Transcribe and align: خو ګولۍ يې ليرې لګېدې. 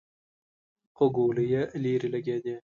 خو 0.95 1.05
ګولۍ 1.15 1.45
يې 1.53 1.61
ليرې 1.83 2.07
لګېدې. 2.15 2.55